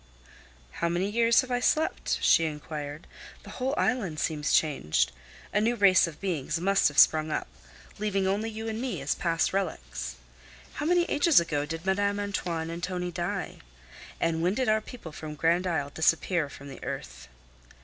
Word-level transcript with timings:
"How 0.71 0.89
many 0.89 1.11
years 1.11 1.41
have 1.41 1.51
I 1.51 1.59
slept?" 1.59 2.17
she 2.23 2.45
inquired. 2.45 3.05
"The 3.43 3.51
whole 3.51 3.75
island 3.77 4.19
seems 4.19 4.51
changed. 4.51 5.11
A 5.53 5.61
new 5.61 5.75
race 5.75 6.07
of 6.07 6.19
beings 6.19 6.59
must 6.59 6.87
have 6.87 6.97
sprung 6.97 7.29
up, 7.29 7.47
leaving 7.99 8.27
only 8.27 8.49
you 8.49 8.67
and 8.67 8.81
me 8.81 8.99
as 9.01 9.13
past 9.13 9.53
relics. 9.53 10.15
How 10.73 10.87
many 10.87 11.03
ages 11.05 11.39
ago 11.39 11.67
did 11.67 11.85
Madame 11.85 12.19
Antoine 12.19 12.71
and 12.71 12.81
Tonie 12.81 13.11
die? 13.11 13.57
and 14.19 14.41
when 14.41 14.55
did 14.55 14.67
our 14.67 14.81
people 14.81 15.11
from 15.11 15.35
Grand 15.35 15.67
Isle 15.67 15.91
disappear 15.91 16.49
from 16.49 16.67
the 16.69 16.83
earth?" 16.83 17.27